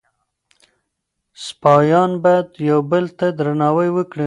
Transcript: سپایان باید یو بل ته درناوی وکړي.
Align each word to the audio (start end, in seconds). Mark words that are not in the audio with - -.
سپایان 1.45 2.11
باید 2.23 2.47
یو 2.69 2.79
بل 2.91 3.05
ته 3.17 3.27
درناوی 3.37 3.89
وکړي. 3.93 4.19